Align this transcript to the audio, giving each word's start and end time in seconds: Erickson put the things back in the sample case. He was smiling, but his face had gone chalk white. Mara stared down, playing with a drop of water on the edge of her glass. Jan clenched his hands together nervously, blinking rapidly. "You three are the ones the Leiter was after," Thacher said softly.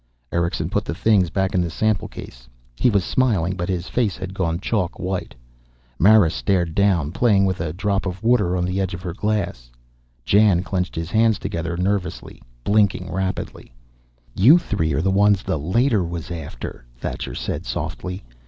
Erickson 0.31 0.67
put 0.71 0.83
the 0.83 0.95
things 0.95 1.29
back 1.29 1.53
in 1.53 1.61
the 1.61 1.69
sample 1.69 2.07
case. 2.07 2.47
He 2.75 2.89
was 2.89 3.03
smiling, 3.03 3.53
but 3.55 3.69
his 3.69 3.87
face 3.87 4.17
had 4.17 4.33
gone 4.33 4.59
chalk 4.59 4.97
white. 4.97 5.35
Mara 5.99 6.31
stared 6.31 6.73
down, 6.73 7.11
playing 7.11 7.45
with 7.45 7.61
a 7.61 7.71
drop 7.71 8.07
of 8.07 8.23
water 8.23 8.57
on 8.57 8.65
the 8.65 8.81
edge 8.81 8.95
of 8.95 9.03
her 9.03 9.13
glass. 9.13 9.69
Jan 10.25 10.63
clenched 10.63 10.95
his 10.95 11.11
hands 11.11 11.37
together 11.37 11.77
nervously, 11.77 12.41
blinking 12.63 13.11
rapidly. 13.11 13.71
"You 14.33 14.57
three 14.57 14.91
are 14.93 15.03
the 15.03 15.11
ones 15.11 15.43
the 15.43 15.59
Leiter 15.59 16.03
was 16.03 16.31
after," 16.31 16.83
Thacher 16.97 17.35
said 17.35 17.67
softly. 17.67 18.23